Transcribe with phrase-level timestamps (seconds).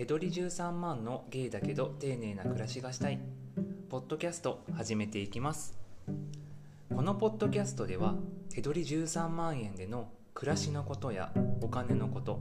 [0.00, 3.18] 手取り13万のゲイだけど丁寧な暮らしがしたい。
[3.90, 5.78] ポッドキャスト始めていきます。
[6.88, 8.14] このポッドキャストでは
[8.48, 11.30] 手取り13万円での暮らしのことや
[11.60, 12.40] お金のこと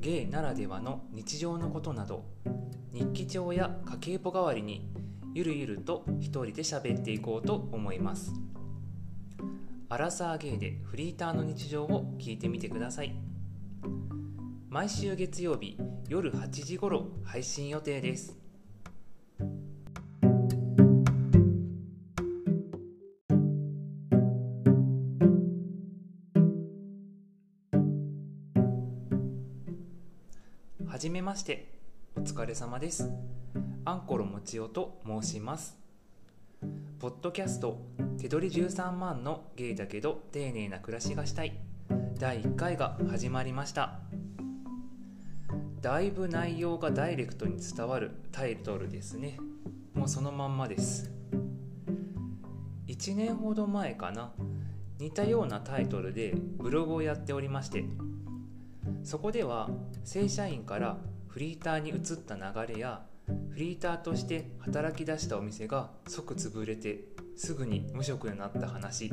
[0.00, 2.24] ゲイならではの日常のことなど
[2.92, 4.90] 日記帳や家計簿代わりに
[5.34, 8.32] ゆるゆると一人で喋っていこうと思います。
[9.88, 13.35] アラサーゲイでフリーターの日常を聞いてみてください。
[14.76, 18.36] 毎週月曜日夜8時頃配信予定です。
[30.86, 31.72] はじめまして
[32.14, 33.10] お疲れ様です。
[33.86, 35.78] アンコロもちおと申します。
[36.98, 37.80] ポッドキャスト
[38.18, 41.56] 手取り13万のゲイだけど丁寧な暮らしがしたい。
[42.18, 44.00] 第1回が始まりました。
[45.86, 49.38] だいぶ内容がダイレクトに伝わるタイトルですね。
[49.94, 51.12] もうそのまんまです。
[52.88, 54.32] 1年ほど前かな。
[54.98, 57.84] 似たようなタイトルでブログをやっておりまして
[59.04, 59.70] そこでは
[60.02, 60.96] 正社員から
[61.28, 63.02] フリーターに移った流れや
[63.50, 67.04] フリーターとして働き出したお店が即潰れて
[67.36, 69.12] すぐに無職になった話。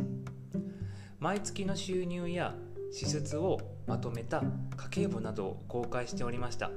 [1.20, 2.56] 毎月の収入や
[2.94, 4.44] 支出をまとめた
[4.78, 6.70] 家計簿などを公開しておりました。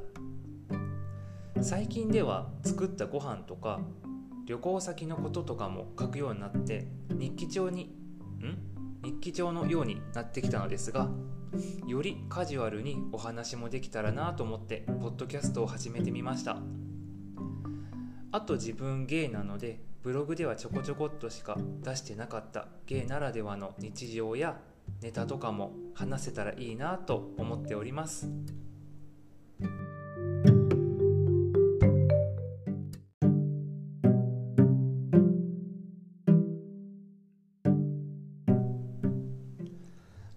[1.61, 3.81] 最近では作ったご飯とか
[4.47, 7.95] 旅行先のこととかも書くようになって日記帳に
[8.41, 8.57] ん？
[9.05, 11.11] 日記帳のようになってきたのですが
[11.87, 16.57] よりカジュアルにお話もできたらなと思ってポッドキャストを始めてみました。
[18.33, 24.59] あと自分ゲイなのでブログではちょこちょこっとしか出してなかったゲイならではの日常や
[25.03, 28.29] ネタとかも話せたらいいなと思っております。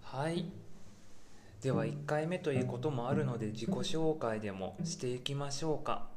[0.02, 0.44] はい。
[1.62, 6.08] では1回目ということもあるので自己紹介でもしていきましょうか。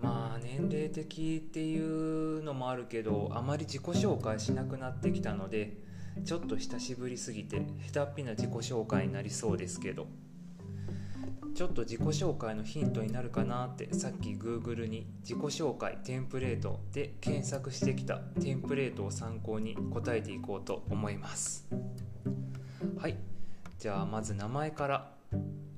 [0.00, 5.87] まあ年齢的っていうのもあるけどあまり自己紹介しなくなってきたので
[6.24, 7.62] ちょっと久しぶりすぎて
[7.92, 10.06] 下手っぴな自己紹介になりそうですけど。
[11.54, 21.66] ちょっと自己紹介のヒントになるかなってさっき Google に自己紹介テンプレートで検索してきたテンプレートを参考に答えていこうと思います。
[22.96, 23.16] はい。
[23.76, 25.10] じゃあまず名前から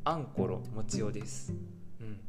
[0.04, 1.54] アンコロもちおです。
[1.98, 2.20] うん。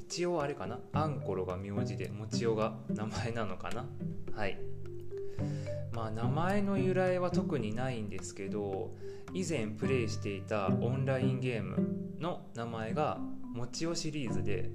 [0.00, 0.78] 一応あれかな？
[0.92, 3.86] アンコロが名字でもちおが名前なのかな？
[4.34, 4.58] はい。
[5.92, 8.94] まあ名前の由来は特にないんですけど
[9.32, 14.70] 以前プレイしていたオンラインゲームの名前がもちおシリーズで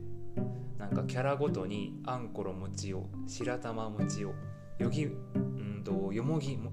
[0.77, 4.33] なんかキャラごとにアンコロもちお白玉もちお
[4.79, 6.71] よぎうんとよもぎも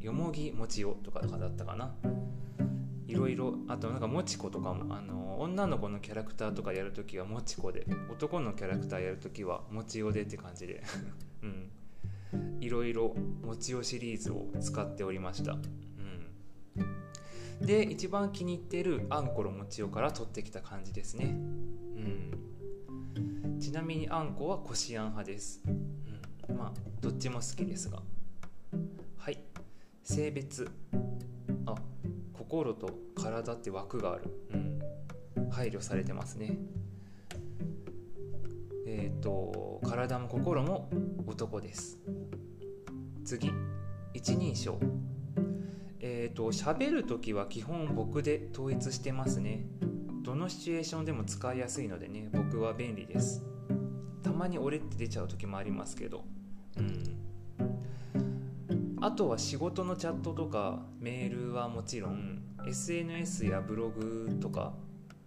[0.00, 1.94] よもぎもちおとかだったかな。
[3.06, 10.82] いろいろあとなんかもちことかもあの女の子のキャラクターとかやるときはもちこで男のキャラクターやるときはもちおでって感じで。
[11.42, 11.70] うん。
[12.60, 13.14] いろいろ
[13.44, 15.56] もちおシリーズを使っておりました、う
[17.62, 21.28] ん、で一番気に入っているあんころもちおから取ってきた感じですね、う
[23.56, 28.02] ん、ちなみにあんこはこしあん派です、うん、まあどっちも好きですが。
[29.16, 29.38] はい。
[30.02, 30.70] 性別。
[31.66, 31.74] あ
[32.34, 34.24] 心と体って枠がある、
[35.36, 36.58] うん、配慮されてますね。
[38.86, 40.90] えっ、ー、と体も心も
[41.26, 41.98] 男です。
[43.24, 43.50] 次。
[44.12, 44.78] 一人称。
[46.00, 49.66] えっ、ー、と喋る時は基本僕で統一してますね。
[50.22, 53.42] どのシチュエーションでも使いやすいのでね僕は便利です。
[54.22, 56.24] たまに俺って出ちゃう時もありますけど。
[56.76, 57.20] うん。
[59.02, 64.74] あとは仕事のチャットとかメールはもちろん SNS やブログとか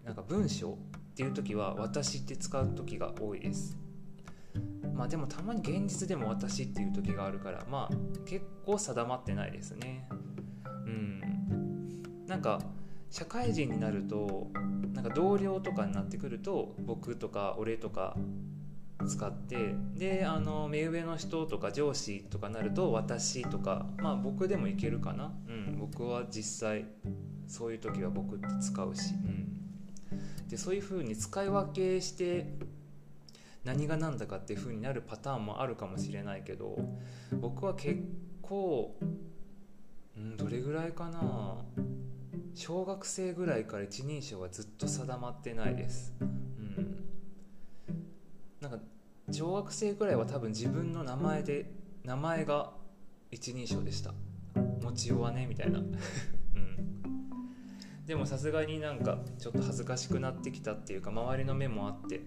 [0.05, 0.75] なんか文章っ
[1.15, 3.77] ていう時は私って使う時が多いです。
[4.93, 7.95] まあでもたまに現実でも私っていう時があるからまあ
[8.25, 10.07] 結構定まってないですね。
[10.85, 11.21] うん。
[12.27, 12.59] なんか
[13.09, 14.47] 社会人になると
[14.93, 18.15] なんか同僚とかになってくると僕とか俺とか
[19.07, 25.31] 使ってであの目上の人とか上司とかなると私とかまあ僕でもいけるかな。
[25.47, 25.77] うん。
[25.79, 26.85] 僕は実際
[27.47, 32.47] そういう時は僕って使うし、うん、でそういう風に使い分けして
[33.63, 36.77] 何が何だかっていう風になるパターンもあるかもしれないけど
[37.39, 38.01] 僕は結
[38.41, 38.95] 構、
[40.17, 41.57] うん、どれぐらいかな。
[42.55, 47.03] 小学生ぐらいから一人称はずっと定まってないです、うん、
[48.61, 48.77] なんか
[49.31, 51.71] 小学生ぐらいは多分自分の名前で
[52.03, 52.71] 名前が
[53.31, 54.13] 一人称でした。
[54.81, 55.79] もちおはねみたいな。
[55.79, 55.87] うん。
[58.05, 62.21] でもさすがになんかちょっと恥ずかしくなってきたっていうか周りの目もあって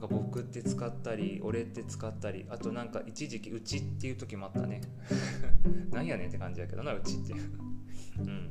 [0.00, 4.80] なんか僕って使ったり俺って使ったりあとなんか一時期うちっていう時もあったね。
[5.92, 7.34] なんやねんって感じやけどなうちって
[8.18, 8.50] うん。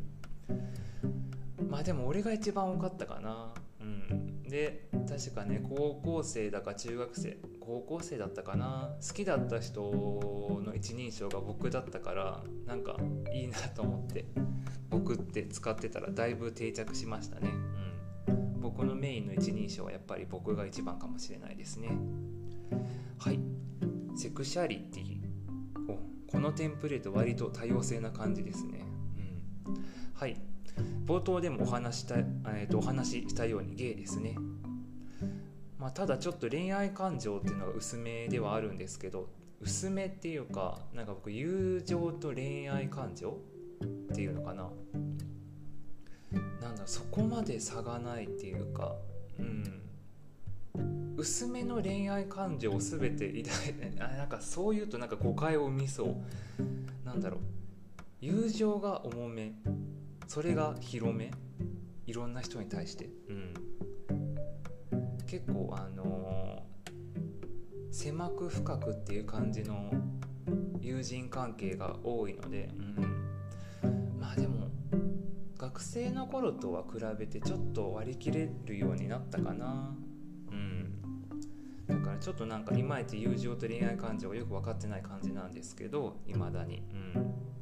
[1.68, 3.52] まあでも俺が一番多かったかな。
[3.82, 4.44] うん。
[4.44, 8.96] で確かね高校生だか中学生高校生だったかな。
[9.02, 9.82] 好きだった人
[10.64, 12.96] の一人称が僕だったからなんか
[13.34, 14.26] いいなと思って
[14.92, 17.69] 僕って使ってたらだいぶ定着しましたね。
[18.80, 21.90] うん僕のメインの一人称はやっぱり僕が一番かもしれないですね。
[23.18, 23.40] はい。
[24.16, 25.18] セクシャリティ
[25.90, 26.00] お
[26.32, 28.86] このテンプレート割と多様性な感じですね。
[29.68, 29.86] うん。
[30.14, 30.38] はい。
[31.06, 34.36] 冒頭でもお話した、えー、とお話ししたようにゲイですね、
[35.78, 39.28] まあ、ただちょっと恋愛感情っていうのが薄めではあるんですけど
[39.60, 43.40] 薄めっていうかなんか僕友情と恋愛感情
[43.84, 44.70] っていうのかな。
[46.90, 48.96] そこまで差がないっていうか
[49.38, 49.82] うん。
[51.18, 56.16] 薄めの恋愛感情を全て抱いてなんかそう言うとなんか誤解を生みそう。
[57.06, 57.40] なんだろう。
[58.22, 59.54] 友情が重め。
[60.28, 61.30] それが広め。
[62.08, 63.54] いろんな人に対して、うん、
[65.28, 69.92] 結構あのー、狭く深くっていう感じの
[70.82, 73.19] 友人関係が多いので、うん、
[75.60, 79.94] 学生の頃とは比べてちょっと割り切れるようになったかな。
[80.50, 81.02] うん。
[81.86, 86.82] だからちょっとなんかいまいち友情と恋愛感情がよく分かってない感じなんですけどいまだに。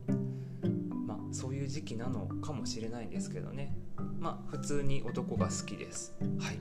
[0.08, 1.08] うん。
[1.08, 3.76] まあそういう時期なのかもしれないんですけどね。
[4.20, 6.16] まあ普通に男が好きです。
[6.40, 6.60] はい。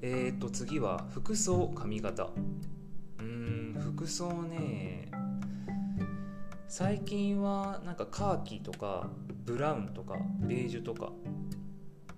[0.00, 2.30] えーと次は服装髪型。
[3.20, 5.10] うん服装ね
[6.68, 9.10] 最近はなんかカーキとか
[9.48, 11.10] ブラウンとかベージュとか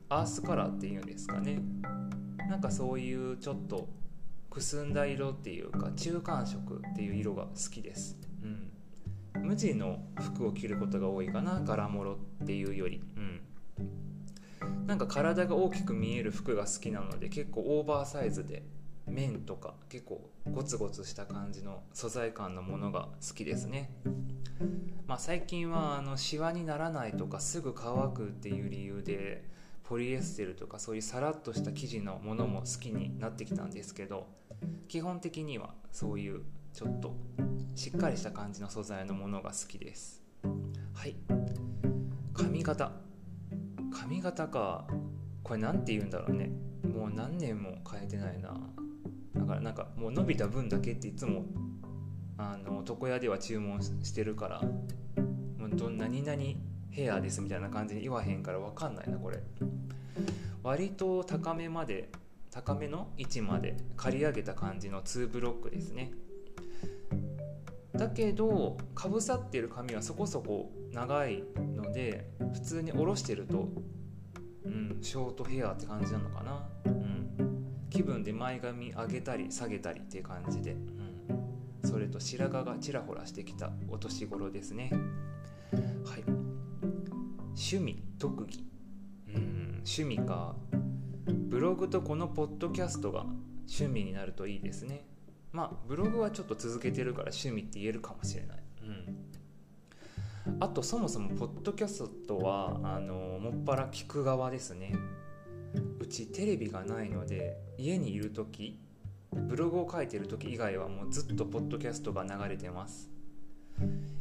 [0.08, 1.60] アースカラーっていうんですかね。
[2.48, 3.88] なんかそういうちょっと
[4.50, 8.18] くすんだ色っていうか中間色っていう色が好きです。
[8.42, 9.46] うん。
[9.46, 13.00] 無地の服を着ることが多いかな柄物っていうより。
[13.16, 14.86] うん。
[14.88, 18.64] なんか体が大きく見える服が好きなので結構オーバーサイズで
[19.06, 23.92] 綿とか結構ゴツゴツした感じの素材感のものが好きですね。
[25.06, 29.44] まあ最近はあのシワにならないとかすぐ乾くっていう理由で
[29.84, 34.26] ポリエステルとかそういうさらっとした生地のものも好きになってきたんですけど
[34.88, 36.42] 基本的にはそういう
[36.72, 37.14] ちょっと
[37.74, 40.22] しっかりした感じの素材のものが好きです。
[40.94, 41.16] はい。
[42.34, 42.92] 髪型。
[43.92, 44.86] 髪型か。
[45.42, 46.50] これ何て言うんだろうね。
[46.84, 48.54] もう何年も変えてないな。
[49.34, 51.44] だからなんかもう伸びた分だけっていつも
[52.40, 54.62] あの床屋では注文してるから
[55.58, 56.42] もうど何々
[56.90, 59.38] ヘアですみたいな感じに言わへんから分かんないなこれ。
[60.62, 62.08] 割と高めまで
[62.50, 66.12] 高めの位置まで刈り上げた感じの2ブロックですね。
[67.94, 71.44] だけどかぶさってる髪はそこそこ長い
[71.76, 73.68] ので普通に下ろしてると、
[74.64, 80.76] うん、ショートヘアって感じなのかな、うん、気分で前髪上げたり下げたりって感じで、
[82.12, 84.90] うん、それと白髪がちらほらしてきたお年頃ですね。
[86.04, 86.24] はい。
[87.48, 88.64] 趣味特技。
[89.34, 90.56] うん趣味か。
[91.26, 93.24] ブログとこのポッドキャストが
[93.68, 95.04] 趣味になるといいですね。
[95.52, 98.58] まあブログはちょっと続けてるから趣味って言えるかもしれない、
[100.46, 104.94] うん、あとそもそもポッドキャストはあのもっぱら聞く側ですね。
[105.98, 108.80] うちテレビがないので家にいる時
[109.32, 113.10] ブログを書いてる時以外はもうずっとポッドキャストが流れてます。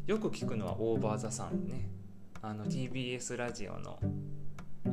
[0.06, 1.89] よく聞くのはオーバーザさんね。
[2.42, 4.00] あの TBS ラジオの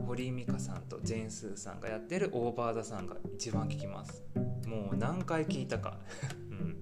[0.06, 4.22] 堀井美香さんとジェーン・スーさんがやってるオーバーザさんが一番聞きます。
[4.66, 5.98] もう何回聞いたか、
[6.50, 6.76] うん、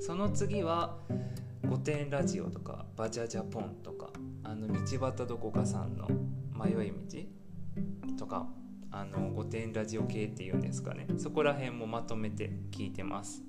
[0.00, 0.98] その次は
[1.68, 4.10] 「御殿ラジオ」とか「バジャジャポン」とか
[4.44, 6.08] あの道端どこかさんの
[6.54, 8.46] 「迷い道」とか
[8.96, 11.06] あの御殿ラジオ系っていうんですかね。
[11.18, 13.42] そこら辺もまとめて聞いてます。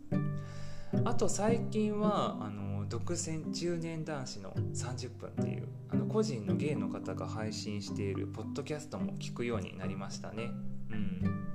[1.04, 10.50] あと最近はあの独占中年男子の30分っていうあの個人の芸の方が配信しているポッドキャストも聞くようになりましたね。
[10.90, 11.46] うん。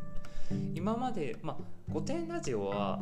[0.75, 3.01] 今まで、まあ、御殿ラジオは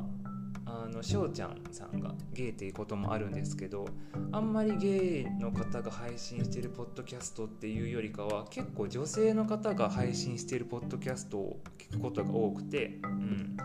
[0.71, 3.87] あの翔ちゃんさんがゲイっていうこともあるんですけど
[4.33, 13.57] あんまりゲイの方が配信してるポッドキャストっていうよりかは結構女性の方が配信してるポッドキャストを聞くことが多くて、うん、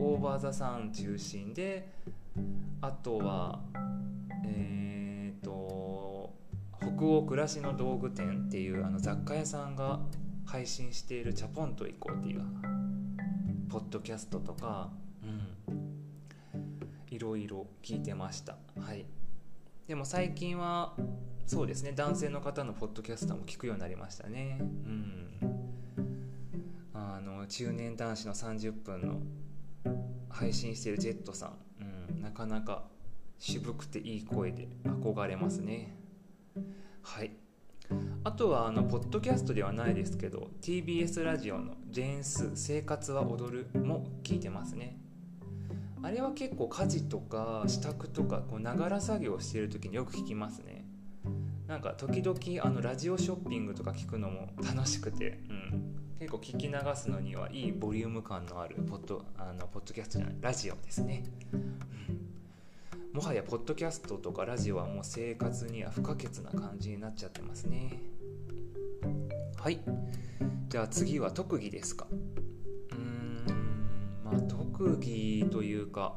[0.00, 1.92] オーバー・ザ・サン中心で
[2.80, 3.60] あとは
[4.46, 6.32] えっ、ー、と
[6.80, 10.00] 北欧暮らしの道具店っていうあの雑貨屋さんが
[10.46, 12.40] 配信している「チャポンと行こう」っていう
[13.68, 14.90] ポッドキャストとか、
[17.20, 18.56] ろいろ聞いてました。
[18.80, 19.06] はい。
[19.86, 20.94] でも最近は
[21.46, 24.58] そうですね男性の方のポッドキャストも聞くようになりましたね。
[24.60, 25.30] うん。
[26.94, 29.20] あの中年男子の30分の
[30.28, 31.56] 配信してるジェットさん、
[32.12, 32.84] うん、なかなか
[33.38, 35.96] 渋くていい声で憧れますね。
[37.02, 37.32] はい。
[38.22, 45.09] あとはあのポッドキャストではないですけど TBS ラジオの「ジェーンス生活は踊る」も聞いてますね。
[46.02, 50.84] あれは結構家事とか支度とかながら作業してる時によく聞きますね。
[51.66, 61.22] なんか時々あのラジオショッピングとか聞くのも 楽しくて、うん、結構聞き流すのにはいいボリューム感のあるポッドあのポッドキャストじゃないラジオですね、
[63.12, 67.98] もはやポッドキャストとかラジオはもう生活には不可欠な感じになっちゃってますね。
[69.56, 69.80] はい。
[70.68, 72.06] じゃあ次は特技ですか。
[72.10, 73.44] うん。
[74.24, 74.40] まあ、
[74.80, 76.14] 特技というか、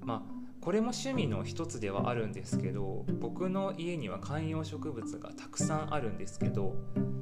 [0.00, 6.74] まあ、これも趣味の一つではあるんですけど僕の家には観葉植物がたくさんあるんですけど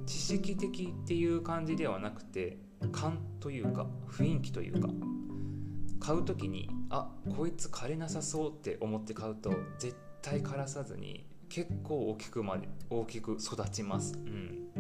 [0.07, 2.57] 知識的っていう感じではなくて
[2.93, 4.89] 勘というか雰囲気というか
[6.01, 14.71] 買う時にあこいつ枯れなさそうって思って買うと絶対枯らさずに結構大きくまで大きく育ちます、うん、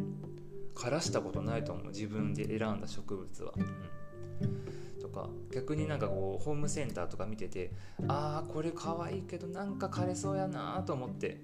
[0.74, 1.86] 枯らしたことないと思う。
[1.88, 4.79] 自分で選んだ植物は、うん。
[5.10, 7.72] か逆になんかこうホームセンターとか見てて
[8.08, 11.40] ああこれかわいいけどなんか枯れそうやなと思って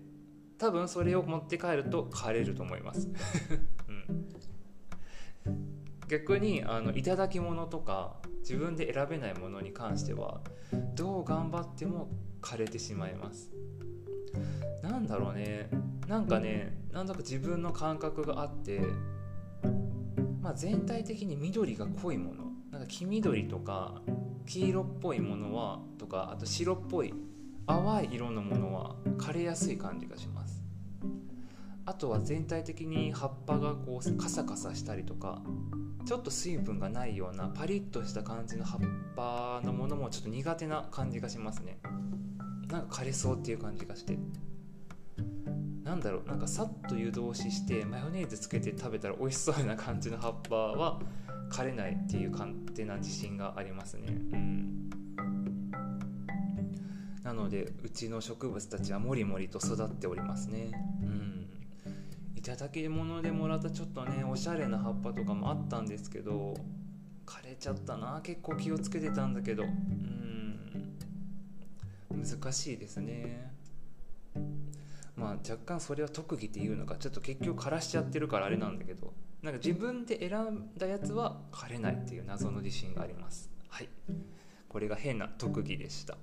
[0.58, 3.10] 多分それを持って帰ると枯れると思います、
[5.46, 5.58] うん、
[6.08, 10.40] 逆にあの頂き物とか自分で選べないものに関しては
[10.94, 12.08] どう頑張っても
[12.40, 13.50] 枯れてしまいます。
[14.82, 15.68] なんだろうね。
[16.08, 18.80] なんかねなんだか自分の感覚があって
[20.46, 22.45] まあ、全体的に緑が濃いもの。
[22.76, 24.02] なんか黄緑とか
[24.44, 27.14] 黄色っぽいものはとかあと白っぽい
[27.66, 30.62] 淡い色のものは枯れやすい感じがします。
[31.86, 35.40] あとは全体的に葉っぱがこうカサカサしたりとか
[36.04, 38.80] ちょっと水分がないようなパリッとした感じの葉っ
[39.16, 41.78] ぱのものもちょっと苦手な感じがしますね。
[42.68, 44.18] なんか枯れそうっていう感じがして。
[45.82, 51.00] なんだろうなんかさっと湯通ししてマヨネーズつけて食べたら美味しそうな感じの葉っぱは
[51.50, 54.08] 枯れないっていう勝手な自信がありますね。
[54.08, 54.90] うん。
[57.22, 60.70] なのでうちの植物たちはもりもりと育っておりますね。
[61.02, 61.48] うん。
[62.36, 66.54] いただき物でもらったちょっとねおしゃれな葉っぱとかもあったんですけど
[67.26, 68.20] 枯れちゃったな。
[68.22, 69.64] 結構気をつけてたんだけど。
[69.64, 70.96] うん。
[72.10, 73.50] 難しいですね。
[75.16, 79.12] まあ若干それは特技っていうのかちょっと結局枯らしちゃってるからあれなんだけど
[79.46, 83.48] なんか自分で選んだやつは枯れないっていう謎の自信があります。
[83.68, 83.88] はい。
[84.68, 86.16] これが変な特技でした。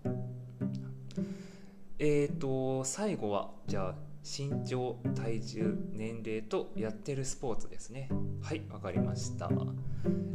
[2.00, 8.10] えーと最後はじゃあ身長体重年齢とやってるスポーツですね。
[8.42, 9.50] はいわかりました。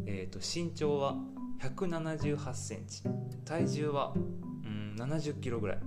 [0.07, 1.15] えーと身長は
[1.61, 3.03] 178センチ。
[3.45, 5.79] 体重はうん70キロぐらい。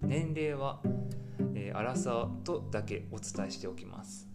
[0.00, 0.80] 年齢は、
[1.54, 4.33] えー、アラサーとだけお伝えしておきます。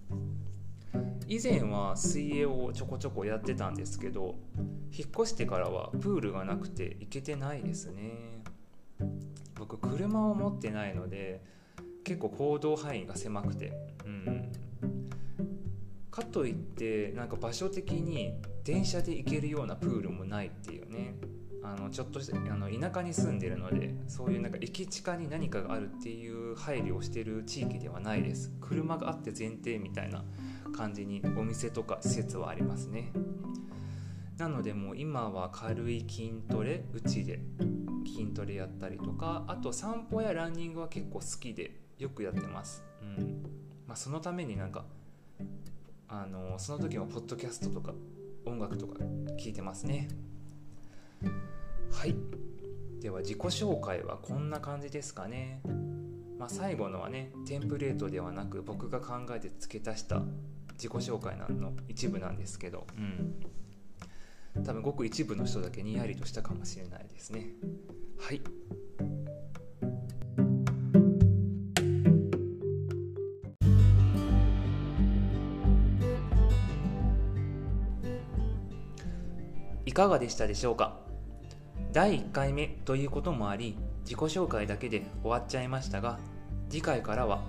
[1.30, 4.36] 以前は水泳をちょこちょこやってたんですけど
[4.92, 8.42] 引っ越してからはプールがなくて行けてないですね。
[9.54, 11.44] 僕車を持ってないので
[12.04, 13.72] 結構行動範囲が狭くて。
[14.06, 14.52] うん。
[16.10, 18.34] かといってなんか場所的に
[18.64, 21.14] 電車で行けるようなプールもないっていうね。
[21.62, 28.52] あのちょっとあの田舎に住んでるのでそういうなんか駅地下に何かがあるっていう配慮をしてる地域ではないです。
[28.60, 30.24] 車があって前提みたいな
[30.72, 33.12] 感じにお店とか施設はありますね。
[34.38, 37.42] なのでもう今は軽い筋トレうちで
[38.06, 42.84] 筋トレやったりとかあと散歩やランニングは結構好きでよくやってます。
[43.02, 43.44] うん。
[43.86, 44.86] まあそのためになんか
[46.08, 47.94] あのその時はポッドキャストとか
[48.46, 49.04] 音楽とか
[49.38, 50.08] 聞いてますね。
[51.92, 52.16] はい。
[53.02, 55.62] では自己紹介はこんな感じですかね。
[56.38, 60.22] まあ、最後のはねテンプレートではなく僕が考えて付け足した
[60.82, 62.88] 自己紹介の一部なんですけど、
[64.56, 67.48] うん、多分ごく一部の人だけにやりとしたかもしれないですね。
[68.18, 68.42] はい。
[79.86, 80.98] いかがでしたでしょうか？
[81.92, 86.20] 第1回目ということもあり自己紹介だけで終わっちゃいましたが
[86.70, 87.44] 次回からは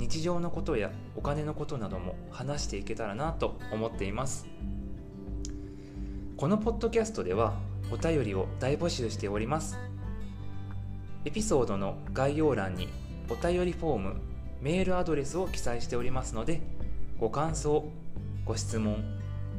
[0.00, 4.46] 日常のことやお金のことなども話していけたらなと思っています。
[6.38, 7.52] このポッドキャストでは
[7.92, 9.76] お便りを大募集しております。
[11.26, 12.88] エピソードの概要欄に
[13.28, 14.20] お便りフォーム
[14.62, 16.62] メールアドレスを記載しておりますので
[17.18, 17.86] ご感想
[18.46, 19.04] ご質問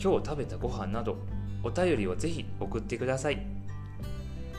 [0.01, 1.17] 今日食べたご飯など
[1.61, 3.45] お便りをぜひ送ってください。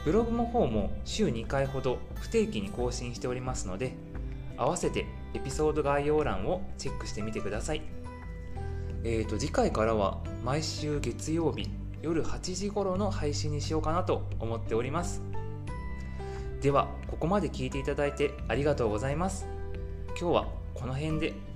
[0.04, 3.94] ブログの方も週2回ほど不定期に更新しておりますので
[4.56, 7.82] 合わせてエピソード概要欄をチェックしてみてください。
[9.04, 11.68] えーと次回からは毎週月曜日
[12.02, 15.22] 夜8時頃の配信にしようかなと思っております。
[16.60, 19.46] ではここまで聞いていただいてありがとうございます。
[20.18, 21.51] 今日はこの辺で。